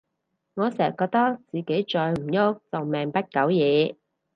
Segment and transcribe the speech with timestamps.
[0.03, 0.05] 我成
[0.89, 3.95] 日覺得自己再唔郁就命不久矣